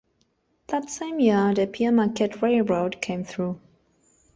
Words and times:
That 0.65 0.89
same 0.89 1.19
year, 1.19 1.53
the 1.53 1.67
Pere 1.67 1.91
Marquette 1.91 2.41
Railroad 2.41 3.01
came 3.03 3.23
through. 3.23 3.59